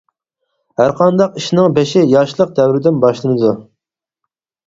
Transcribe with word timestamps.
ھەرقانداق 0.79 1.35
ئىشنىڭ 1.41 1.75
بېشى 1.75 2.03
ياشلىق 2.13 2.55
دەۋرىدىن 2.61 2.99
باشلىنىدۇ. 3.05 3.51